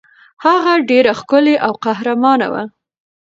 [0.45, 2.63] هغه ډېره ښکلې او قهرمانه وه.